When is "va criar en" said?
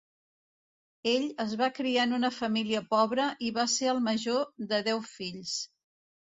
1.59-2.15